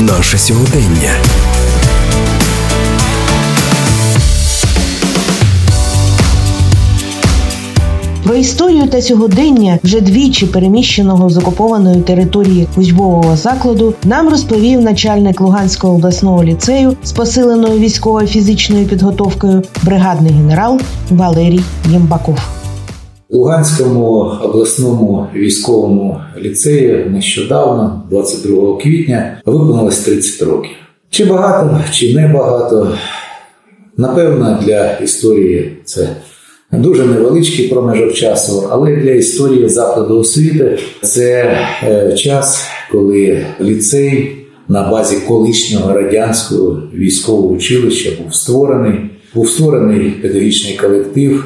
[0.00, 1.10] Наше сьогодення.
[8.24, 15.40] Про історію та сьогодення вже двічі переміщеного з окупованої території учбового закладу нам розповів начальник
[15.40, 20.80] Луганського обласного ліцею з посиленою військово-фізичною підготовкою бригадний генерал
[21.10, 22.61] Валерій Ємбаков.
[23.32, 30.76] Луганському обласному військовому ліцеї нещодавно, 22 квітня, виповнилось 30 років.
[31.10, 32.94] Чи багато, чи не багато.
[33.96, 36.08] Напевно, для історії це
[36.72, 44.36] дуже невеличкий проміжок часу, але для історії закладу освіти це е, час, коли ліцей
[44.68, 49.00] на базі колишнього радянського військового училища був створений,
[49.34, 51.44] був створений педагогічний колектив.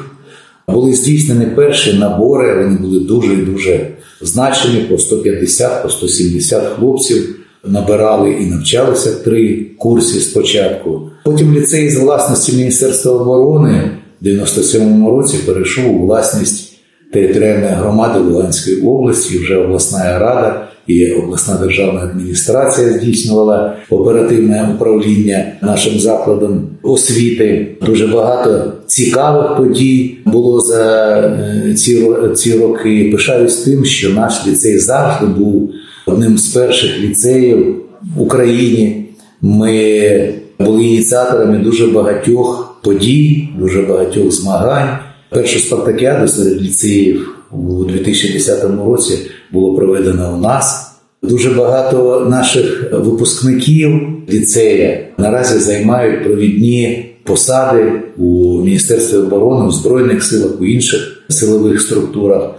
[0.73, 3.87] Були здійснені перші набори, вони були дуже і дуже
[4.21, 7.35] значені, по 150, по 170 хлопців.
[7.65, 11.09] Набирали і навчалися три курси спочатку.
[11.23, 13.91] Потім ліцей з власності Міністерства оборони
[14.21, 16.73] в 97-му році перейшов у власність
[17.13, 19.37] територіальної громади Луганської області.
[19.37, 27.77] Вже обласна рада і обласна державна адміністрація здійснювала оперативне управління нашим закладом освіти.
[27.85, 33.09] Дуже багато цікавих подій було за е, ці ці роки.
[33.11, 35.71] Пишаюсь тим, що наш ліцей завжди був
[36.05, 37.75] одним з перших ліцеїв
[38.15, 39.05] в Україні.
[39.41, 44.97] Ми були ініціаторами дуже багатьох подій, дуже багатьох змагань.
[45.29, 49.17] Першу спартакіаду серед ліцеїв у 2010 році
[49.51, 50.91] було проведено у нас.
[51.23, 60.61] Дуже багато наших випускників ліцея наразі займають провідні посади у Міністерстві оборони, у Збройних силах,
[60.61, 62.51] у інших силових структурах.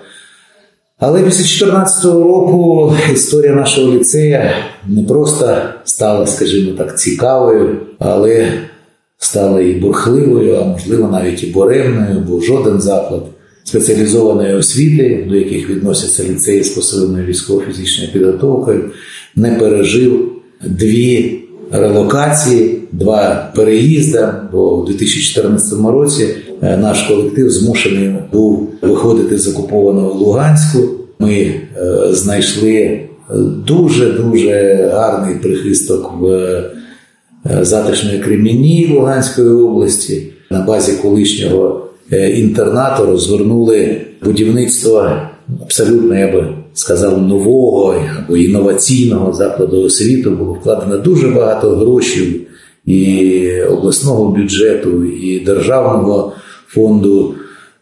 [0.98, 4.54] Але після 2014 року історія нашого ліцея
[4.88, 8.52] не просто стала, скажімо так, цікавою, але
[9.18, 13.22] стала і бурхливою, а можливо навіть і буремною, бо жоден заклад
[13.64, 18.90] спеціалізованої освіти, до яких відносяться ліцеї з посиленою військово-фізичною підготовкою,
[19.36, 20.32] не пережив
[20.64, 21.40] дві
[21.72, 24.28] релокації, два переїзди.
[24.52, 26.28] Бо у 2014 році
[26.62, 30.78] е, наш колектив змушений був виходити з окупованого Луганську.
[31.18, 31.60] Ми е,
[32.10, 33.00] знайшли
[33.66, 36.70] дуже дуже гарний прихисток в е,
[37.60, 41.84] затишної Креміні Луганської області на базі колишнього
[42.34, 45.10] інтернату розгорнули будівництво
[45.62, 50.30] абсолютно, я би сказав, нового або інноваційного закладу освіти.
[50.30, 52.47] Було вкладено дуже багато грошей
[52.88, 56.32] і обласного бюджету, і державного
[56.66, 57.34] фонду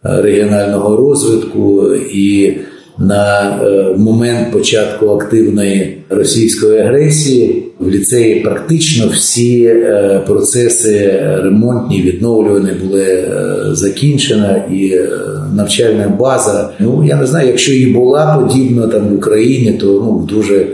[0.03, 1.95] регіонального розвитку.
[2.13, 2.57] і
[2.99, 12.71] на е, момент початку активної російської агресії в ліцеї практично всі е, процеси ремонтні відновлювані
[12.85, 15.01] були е, закінчені, і
[15.55, 16.71] навчальна база.
[16.79, 20.67] Ну я не знаю, якщо і була подібна там в Україні, то ну в дуже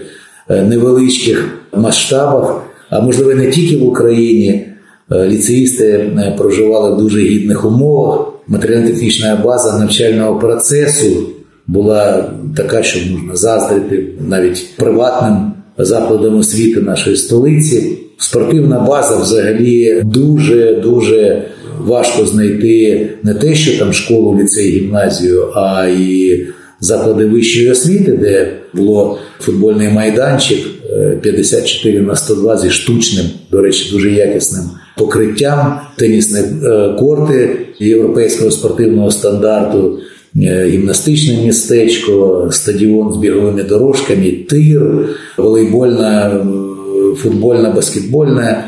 [0.49, 4.67] невеличких масштабах, а можливо не тільки в Україні.
[5.27, 8.33] Ліцеїсти проживали в дуже гідних умовах.
[8.49, 11.27] Матеріально-технічна база навчального процесу
[11.67, 17.99] була така, що можна заздрити навіть приватним закладам освіти нашої столиці.
[18.19, 21.43] Спортивна база взагалі дуже дуже
[21.85, 26.41] важко знайти не те, що там школу, ліцей, гімназію, а і
[26.81, 30.59] заклади вищої освіти, де було футбольний майданчик
[31.23, 34.65] 54 на 102 зі штучним, до речі, дуже якісним
[34.97, 39.99] покриттям, тенісні е, корти європейського спортивного стандарту.
[40.37, 48.65] Е, гімнастичне містечко, стадіон з біговими дорожками, тир, волейбольна, е, футбольна, баскетбольна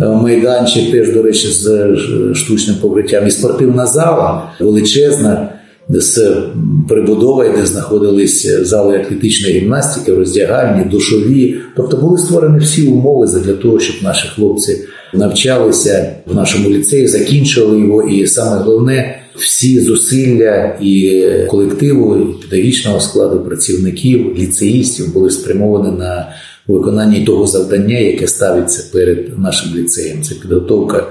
[0.00, 1.94] е, майданчик, теж, до речі, з
[2.34, 5.48] штучним покриттям, і спортивна зала величезна.
[5.90, 6.42] З
[6.88, 11.56] прибудовою, де знаходились зали атлетичної гімнастики, роздягальні, душові.
[11.76, 14.78] Тобто були створені всі умови для того, щоб наші хлопці
[15.14, 18.02] навчалися в нашому ліцеї, закінчували його.
[18.02, 26.32] І саме головне, всі зусилля і колективу, і педагогічного складу працівників, ліцеїстів були спрямовані на
[26.66, 30.22] виконання того завдання, яке ставиться перед нашим ліцеєм.
[30.22, 31.06] Це підготовка.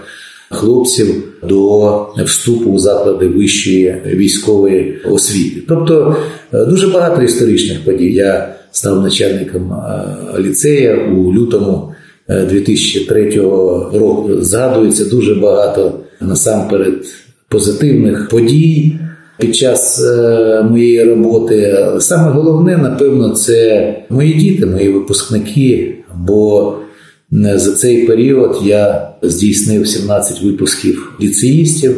[0.50, 6.16] Хлопців до вступу у заклади вищої військової освіти, тобто
[6.54, 8.14] е, дуже багато історичних подій.
[8.14, 11.94] Я став начальником е, ліцея у лютому
[12.50, 13.42] 2003 е,
[14.00, 14.30] року.
[14.40, 17.06] Згадується дуже багато насамперед
[17.50, 19.00] позитивних подій
[19.40, 20.04] під час
[20.70, 21.86] моєї роботи.
[22.00, 25.96] Саме головне, напевно, це мої діти, мої випускники.
[26.16, 26.74] Бо
[27.32, 31.96] За цей період я здійснив 17 випусків ліцеїстів.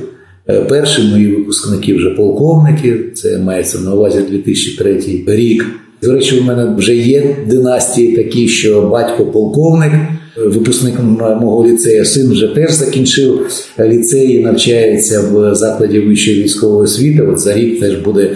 [0.70, 5.66] Перші мої випускники вже полковники, це мається на увазі 2003 рік.
[6.04, 9.92] До речі, у мене вже є династії такі, що батько полковник,
[10.38, 13.48] випускник мого ліцею, син вже теж закінчив
[13.80, 17.22] ліцей і навчається в закладі вищої військової освіти.
[17.22, 18.36] От за рік теж буде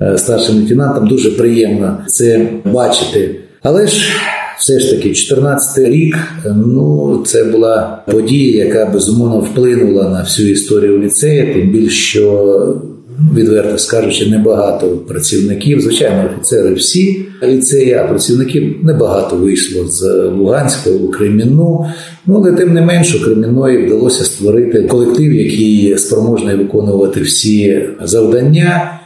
[0.00, 1.08] е, старшим лейтенантом.
[1.08, 3.40] Дуже приємно це бачити.
[3.62, 4.10] Але ж
[4.58, 10.98] все ж таки, 14 рік, ну це була подія, яка безумовно вплинула на всю історію
[10.98, 12.76] ліцею, тим більше що
[13.34, 15.80] відверто скажучи, небагато працівників.
[15.80, 20.02] Звичайно, офіцери всі ліцеї, а працівників небагато вийшло з
[20.38, 21.86] Луганська у Кремінну.
[22.26, 29.00] Ну, але тим не менше, у Кремінної вдалося створити колектив, який спроможний виконувати всі завдання.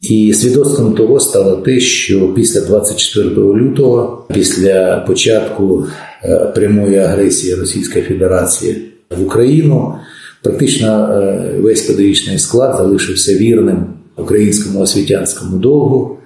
[0.00, 5.86] І свідоцтвом того стало те, що після 24 лютого, після початку
[6.24, 8.76] е, прямої агресії Російської Федерації
[9.18, 9.94] в Україну,
[10.42, 13.86] Практично е, весь педагогічний склад залишився вірним
[14.16, 16.16] українському освітянському довгу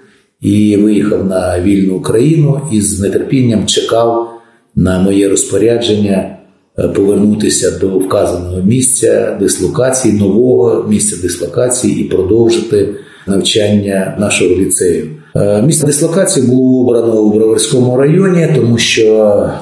[0.40, 4.30] і виїхав на вільну Україну і з нетерпінням чекав
[4.76, 6.36] на моє розпорядження
[6.78, 12.94] е, повернутися до вказаного місця дислокації, нового місця дислокації і продовжити
[13.26, 15.06] навчання нашого ліцею.
[15.36, 19.04] Е, місце дислокації було обрано у Броварському районі, тому що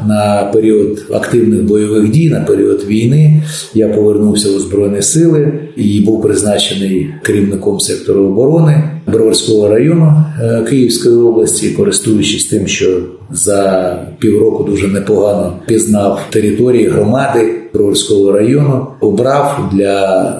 [0.07, 3.43] на період активних бойових дій, на період війни,
[3.75, 11.17] я повернувся у Збройні Сили і був призначений керівником сектору оборони Броварського району е, Київської
[11.17, 20.33] області, користуючись тим, що за півроку дуже непогано пізнав території громади Броварського району, обрав для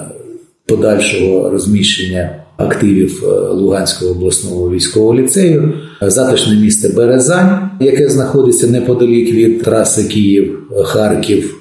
[0.65, 9.63] подальшого розміщення активів е, Луганського обласного військового ліцею, затишне місце Березань, яке знаходиться неподалік від
[9.63, 11.55] траси Київ-Харків,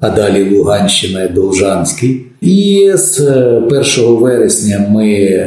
[0.00, 2.26] а далі Луганщина Довжанський.
[2.40, 5.40] І з 1 е, вересня ми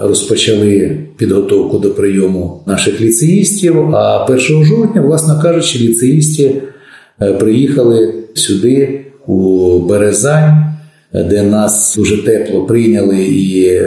[0.00, 3.94] розпочали підготовку до прийому наших ліцеїстів.
[3.94, 6.62] А 1 жовтня, власно кажучи, ліцеїсти
[7.22, 10.71] е, приїхали сюди у Березань
[11.14, 13.80] де нас дуже тепло прийняли і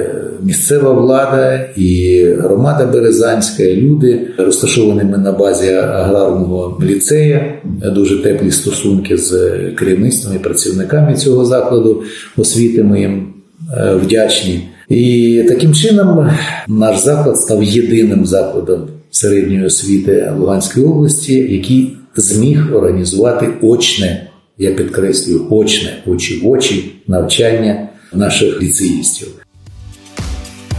[0.44, 7.62] місцева влада, і громада Березанська, і люди розташованими на базі аграрного ліцея,
[7.96, 12.04] дуже теплі стосунки з керівництвом і працівниками цього закладу
[12.38, 12.84] освіти.
[12.84, 13.34] Ми їм
[13.78, 14.70] е, вдячні.
[14.90, 16.30] І таким чином
[16.68, 25.48] наш заклад став єдиним закладом середньої освіти Луганської області, який зміг організувати очне я підкреслюю
[25.50, 29.28] очне очі в очі навчання наших ліцеїстів.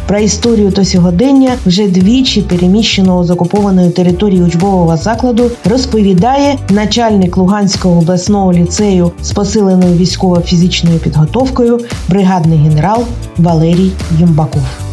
[0.07, 7.99] Про історію та сьогодення вже двічі переміщеного з окупованої території учбового закладу розповідає начальник Луганського
[7.99, 13.05] обласного ліцею з посиленою військово-фізичною підготовкою, бригадний генерал
[13.37, 13.91] Валерій
[14.21, 14.86] Юмбаков.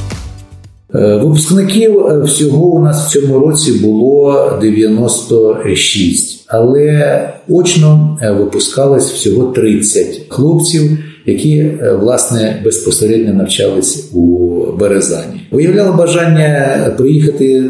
[0.95, 9.11] Е, випускників е, всього у нас в цьому році було 96, але очно е, випускалось
[9.11, 14.49] всього 30 хлопців, які власне безпосередньо навчались у
[14.79, 15.47] Березані.
[15.51, 17.63] Виявляло бажання приїхати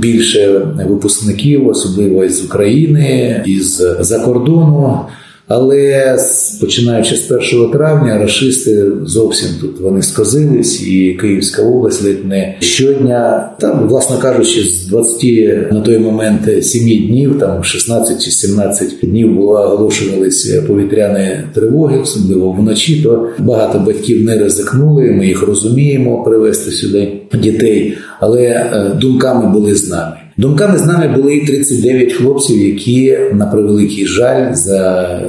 [0.00, 5.00] більше випускників, особливо з України, із за кордону.
[5.48, 6.16] Але
[6.60, 13.50] починаючи з 1 травня, рашисти зовсім тут вони сказились, і Київська область ледь не щодня,
[13.60, 19.34] там, власне кажучи, з 20 на той момент 7 днів, там 16 чи 17 днів
[19.34, 23.02] було оголошувалися повітряні тривоги, особливо вночі.
[23.02, 25.10] То багато батьків не ризикнули.
[25.10, 27.12] Ми їх розуміємо привезти сюди
[27.42, 30.16] дітей, але е, думками були з нами.
[30.38, 35.20] Думками з нами були і 39 хлопців, які на превеликий жаль за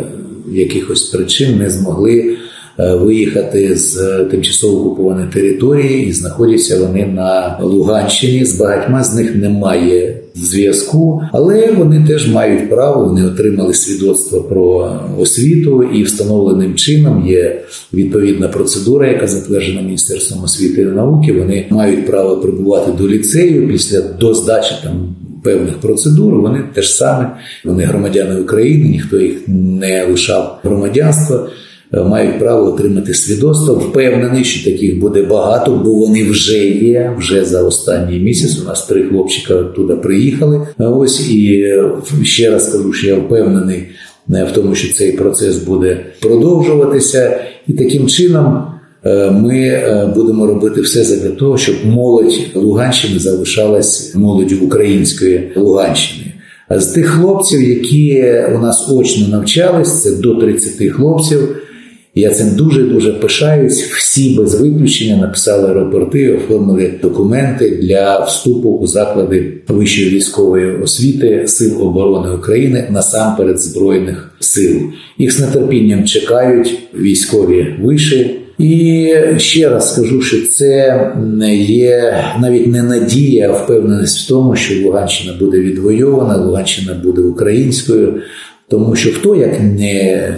[0.52, 2.38] якихось причин не змогли
[2.80, 8.46] е, виїхати з тимчасово окупованої території, і знаходяться вони на Луганщині.
[8.46, 13.06] З багатьма з них немає зв'язку, але вони теж мають право.
[13.06, 17.62] Вони отримали свідоцтво про освіту, і встановленим чином є
[17.94, 21.34] відповідна процедура, яка затверджена міністерством освіти і науки.
[21.34, 25.16] Вони мають право прибувати до ліцею після до здачі там.
[25.44, 31.50] Певних процедур вони теж саме, вони громадяни України, ніхто їх не лишав громадянства.
[31.94, 33.74] Е, мають право отримати свідоцтво.
[33.74, 37.16] Впевнений, що таких буде багато, бо вони вже є.
[37.18, 38.62] Вже за останній місяць.
[38.62, 40.68] У нас три хлопчика туди приїхали.
[40.78, 41.92] Ось і е,
[42.24, 43.84] ще раз кажу, що я впевнений
[44.34, 48.64] е, в тому, що цей процес буде продовжуватися, і таким чином.
[49.32, 49.82] Ми
[50.16, 56.34] будемо робити все для того, щоб молодь Луганщини залишалась молоддю української Луганщини.
[56.70, 61.58] З тих хлопців, які у нас очно навчались, це до 30 хлопців.
[62.18, 63.84] Я цим дуже дуже пишаюсь.
[63.84, 71.82] Всі без виключення написали аеропорти, оформили документи для вступу у заклади вищої військової освіти Сил
[71.82, 74.82] оборони України насамперед збройних сил.
[75.18, 78.40] Їх з нетерпінням чекають військові виші.
[78.60, 81.02] І ще раз скажу, що це
[81.68, 88.22] є навіть не надія, а впевненість в тому, що Луганщина буде відвойована, Луганщина буде українською,
[88.70, 90.34] тому що хто як не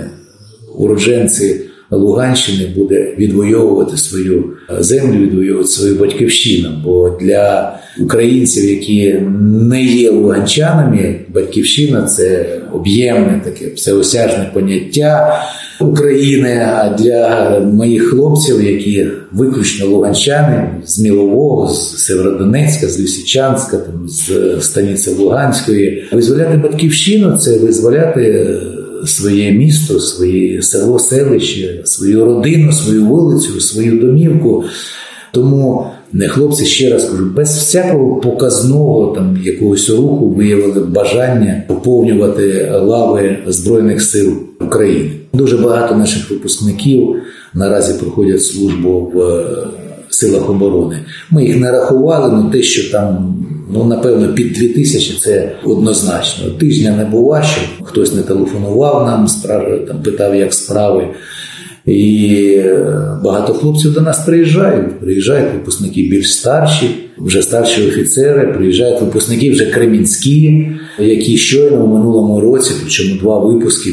[0.80, 1.56] уродженці
[1.92, 4.44] Луганщини буде відвоювати свою
[4.80, 6.70] землю, відвоювати свою батьківщину.
[6.84, 9.14] Бо для українців, які
[9.70, 15.44] не є луганчанами, батьківщина це об'ємне таке всеосяжне поняття
[15.80, 16.68] України.
[16.74, 24.32] А для моїх хлопців, які виключно луганчани з Мілового, з Северодонецька, з Лисичанська, там з
[24.62, 28.56] станиці Луганської, визволяти батьківщину це визволяти
[29.06, 34.64] своє місто, своє село, селище, свою родину, свою вулицю, свою домівку.
[35.32, 35.86] Тому
[36.28, 44.02] хлопці ще раз кажу, без всякого показного там якогось руху виявили бажання поповнювати лави Збройних
[44.02, 45.12] сил України.
[45.34, 47.16] Дуже багато наших випускників
[47.54, 49.68] наразі проходять службу в е,
[50.10, 51.00] силах оборони.
[51.32, 53.36] Ми їх не рахували, але те, що там
[53.70, 56.50] Ну, напевно, під дві тисячі це однозначно.
[56.50, 59.28] Тижня не було, що хтось не телефонував нам,
[59.88, 61.08] там питав, як справи.
[61.86, 62.88] І е,
[63.24, 65.00] багато хлопців до нас приїжджають.
[65.00, 70.68] Приїжджають випускники більш старші, вже старші офіцери, приїжджають випускники вже кремінські,
[71.00, 73.90] які щойно в минулому році, причому два випуски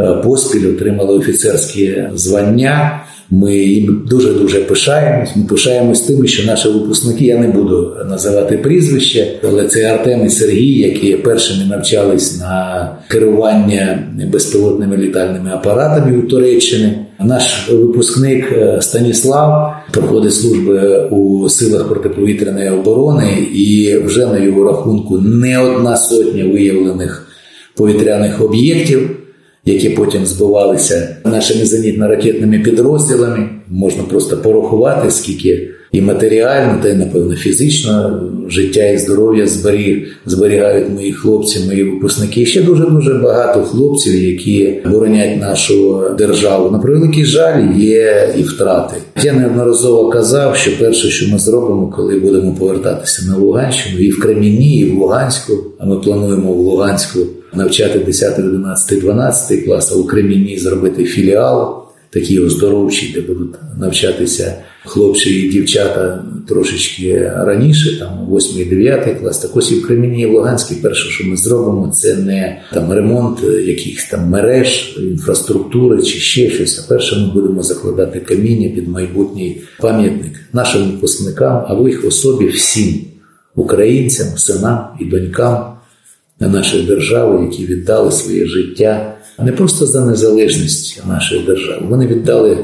[0.00, 3.04] е, поспіль отримали офіцерські звання.
[3.30, 5.36] Ми їм дуже дуже пишаємось.
[5.36, 10.30] Ми пишаємось тим, що наші випускники, я не буду називати прізвище, але це Артем і
[10.30, 16.92] Сергій, які першими навчались на керування безпілотними літальними апаратами у Туреччині.
[17.20, 25.18] Наш випускник е, Станіслав проходить служби у силах протиповітряної оборони, і вже на його рахунку
[25.18, 27.26] не одна сотня виявлених
[27.76, 29.10] повітряних об'єктів
[29.64, 33.48] які потім збивалися нашими зенітно-ракетними підрозділами.
[33.68, 40.88] Можна просто порахувати, скільки і матеріально, та й напевно фізично життя і здоров'я зберіг, зберігають
[40.90, 42.46] мої хлопці, мої випускники.
[42.46, 46.70] Ще дуже дуже багато хлопців, які боронять нашу державу.
[46.70, 48.96] На превеликий жаль, є і втрати.
[49.22, 54.20] Я неодноразово казав, що перше, що ми зробимо, коли будемо повертатися на Луганщину, і в
[54.20, 55.52] Кремінні, і в Луганську.
[55.78, 57.18] А ми плануємо в Луганську
[57.56, 64.54] навчати 10, 11, 12 клас, а у Кремінні зробити філіал, такий оздоровчий, де будуть навчатися
[64.84, 69.38] хлопці і дівчата трошечки раніше, там 8, 9 клас.
[69.38, 72.92] Так ось і в Кремінні і в Луганській перше, що ми зробимо, це не там
[72.92, 76.78] ремонт якихось там мереж, інфраструктури чи ще щось.
[76.78, 82.46] А перше ми будемо закладати каміння під майбутній пам'ятник нашим випускникам, а в їх особі
[82.46, 83.00] всім
[83.54, 85.73] українцям, синам і донькам
[86.40, 92.58] нашої держави, які віддали своє життя не просто за незалежність нашої держави, вони віддали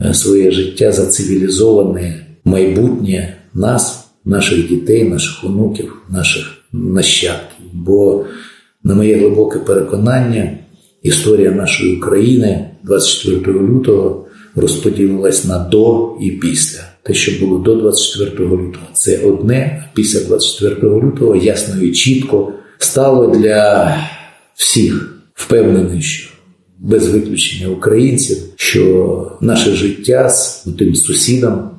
[0.00, 7.66] е, своє життя за цивілізоване майбутнє нас, наших дітей, наших онуків, наших нащадків.
[7.72, 8.24] Бо,
[8.84, 10.58] на моє глибоке переконання,
[11.02, 16.80] історія нашої України 24 лютого розподілилась на до і після.
[17.02, 22.52] Те, що було до 24 лютого, це одне, а після 24 лютого ясно і чітко
[22.84, 23.96] стало для
[24.54, 26.30] всіх впевнений, що
[26.78, 31.70] без виключення українців, що наше життя з тим сусідом,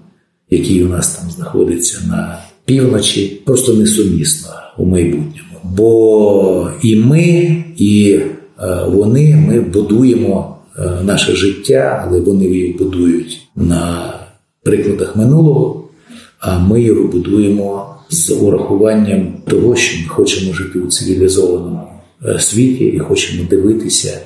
[0.49, 5.59] який у нас там знаходиться на півночі, просто несумісно у майбутньому.
[5.63, 8.29] Бо і ми, і е,
[8.87, 14.13] вони ми будуємо е, наше життя, але вони його будують на
[14.63, 15.82] прикладах минулого,
[16.43, 21.87] а ми його будуємо з урахуванням того, що ми хочемо жити у цивілізованому
[22.25, 24.19] е, світі і хочемо дивитися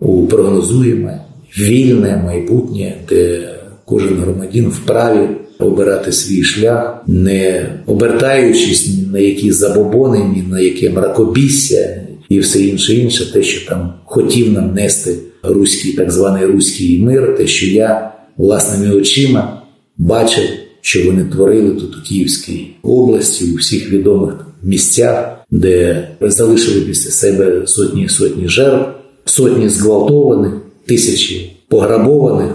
[0.00, 1.24] у прогнозуєме
[1.58, 3.50] вільне майбутнє, де
[3.84, 10.90] кожен громадян вправі обирати свій шлях, не обертаючись ні на які забобони, ні на яке
[10.90, 17.02] мракобісся і все інше інше, те, що там хотів нам нести руський, так званий руський
[17.02, 19.62] мир, те, що я власними очима
[19.96, 20.44] бачив
[20.88, 27.66] що вони творили тут у Київській області, у всіх відомих місцях, де залишили після себе
[27.66, 28.90] сотні і сотні жертв,
[29.24, 30.52] сотні зґвалтованих,
[30.86, 32.50] тисячі пограбованих,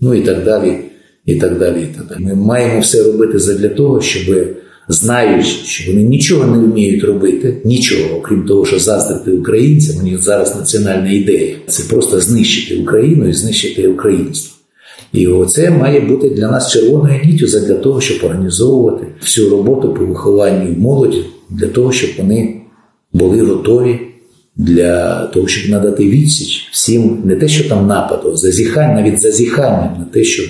[0.00, 0.76] ну і так далі.
[1.26, 2.24] І так далі, і так далі.
[2.24, 4.36] Ми маємо все робити для того, щоб
[4.88, 10.22] знаючи, що вони нічого не вміють робити, нічого, окрім того, що заздрити українцям, у них
[10.22, 14.59] зараз національна ідея це просто знищити Україну і знищити українство.
[15.12, 20.04] І це має бути для нас червоною ніттю для того, щоб організовувати всю роботу по
[20.04, 22.60] вихованню молоді, для того, щоб вони
[23.12, 24.00] були готові
[24.56, 30.04] для того, щоб надати відсіч всім не те, що там нападу, зазіхання, навіть зазіхання на
[30.04, 30.46] те, щоб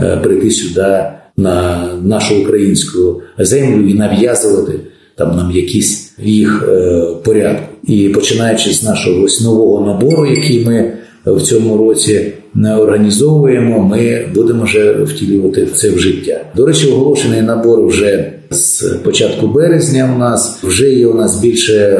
[0.00, 1.04] е, прийти сюди
[1.36, 4.80] на нашу українську землю і нав'язувати
[5.16, 7.66] там нам якісь їх е, порядку.
[7.84, 10.92] І починаючи з нашого ось нового набору, який ми
[11.26, 16.40] в цьому році не організовуємо, ми будемо вже втілювати це в життя.
[16.56, 20.12] До речі, оголошений набор вже з початку березня.
[20.16, 21.98] У нас вже є у нас більше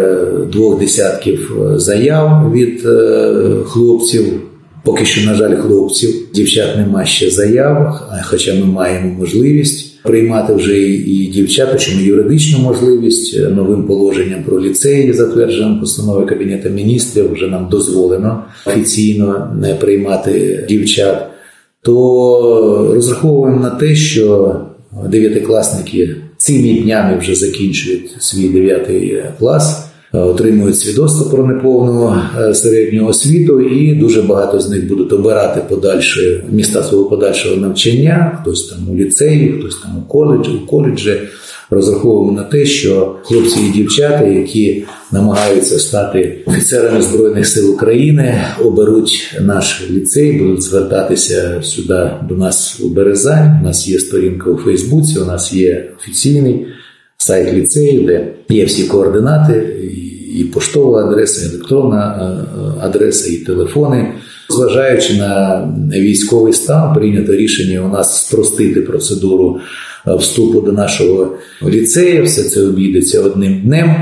[0.52, 3.32] двох десятків заяв від е,
[3.64, 4.24] хлопців.
[4.86, 10.78] Поки що, на жаль, хлопців, дівчат нема ще заяв, хоча ми маємо можливість приймати вже
[10.88, 17.68] і дівчат, чому юридичну можливість новим положенням про ліцеї, затвердженим постановою Кабінету міністрів, вже нам
[17.70, 21.26] дозволено офіційно не приймати дівчат.
[21.82, 24.56] То розраховуємо на те, що
[25.08, 29.85] дев'ятикласники цими днями вже закінчують свій дев'ятий клас.
[30.14, 35.60] Е, отримують свідоцтво про неповну е, середню освіту, і дуже багато з них будуть обирати
[35.68, 41.16] подальші міста свого подальшого навчання, хтось там у ліцеї, хтось там у коледжі, у коледжі.
[41.70, 49.36] Розраховуємо на те, що хлопці і дівчата, які намагаються стати офіцерами збройних сил України, оберуть
[49.40, 53.58] наш ліцей, будуть звертатися сюди до нас у Березань.
[53.62, 56.66] У нас є сторінка у Фейсбуці, у нас є офіційний
[57.18, 59.76] сайт ліцею, де є всі координати,
[60.36, 64.12] і поштова адреса, і електронна е, адреса, і телефони.
[64.50, 69.60] Зважаючи на військовий стан, прийнято рішення у нас спростити процедуру
[70.06, 72.24] е, вступу до нашого ліцею.
[72.24, 73.96] Все це обійдеться одним днем.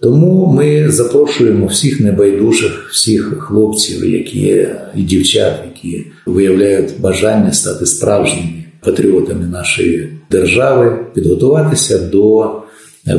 [0.00, 8.64] Тому ми запрошуємо всіх небайдужих, всіх хлопців, які і дівчат, які виявляють бажання стати справжніми
[8.80, 12.50] патріотами нашої держави, підготуватися до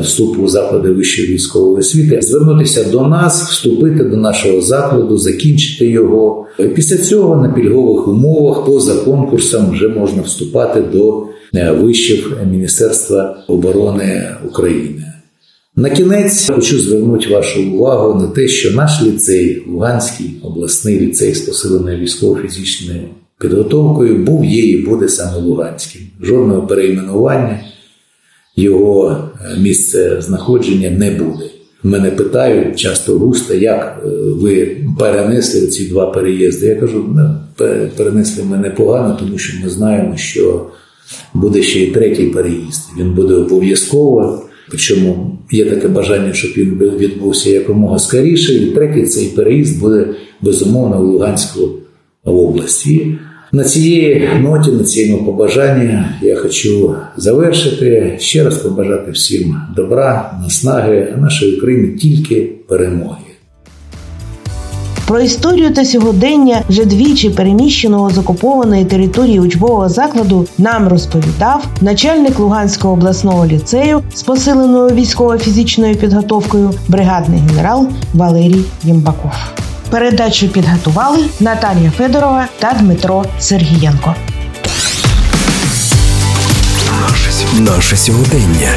[0.00, 6.46] вступу у заклади вищої військової освіти, звернутися до нас, вступити до нашого закладу, закінчити його.
[6.74, 14.28] Після цього на пільгових умовах поза конкурсом вже можна вступати до е, вищих Міністерства оборони
[14.48, 15.04] України.
[15.76, 21.40] На кінець хочу звернути вашу увагу на те, що наш ліцей, Луганський обласний ліцей з
[21.40, 23.00] посиленою військово-фізичною
[23.42, 26.02] підготовкою, був є і буде саме Луганським.
[26.22, 27.60] Жодного перейменування
[28.56, 31.44] його е, місце знаходження не буде.
[31.82, 36.66] Мене питають часто густо, як е, ви перенесли ці два переїзди.
[36.66, 37.36] Я кажу, ну,
[37.96, 40.66] перенесли мене погано, тому що ми знаємо, що
[41.34, 42.82] буде ще й третій переїзд.
[42.98, 44.42] Він буде обов'язково.
[44.68, 48.54] Причому є таке бажання, щоб він відбувся якомога скоріше.
[48.54, 50.08] І третій цей переїзд буде
[50.42, 51.68] безумовно в Луганську
[52.24, 53.18] області.
[53.54, 58.16] На цієї ноті, на цьому побажанні я хочу завершити.
[58.18, 63.16] Ще раз побажати всім добра, наснаги, а нашої України тільки перемоги.
[65.06, 72.38] Про історію та сьогодення вже двічі переміщеного з окупованої території учбового закладу нам розповідав начальник
[72.38, 79.32] Луганського обласного ліцею з посиленою військово-фізичною підготовкою бригадний генерал Валерій Ємбаков.
[79.92, 84.14] Передачу підготували Наталія Федорова та Дмитро Сергієнко.
[87.54, 88.72] Наше сьогодення.